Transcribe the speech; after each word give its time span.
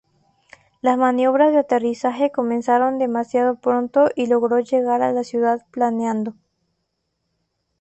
Las 0.81 0.97
maniobras 0.97 1.53
de 1.53 1.59
aterrizaje 1.59 2.31
comenzaron 2.31 2.97
demasiado 2.97 3.59
pronto 3.59 4.09
y 4.15 4.25
logró 4.25 4.59
llegar 4.59 5.03
a 5.03 5.11
la 5.11 5.23
ciudad 5.23 5.63
planeando. 5.69 6.33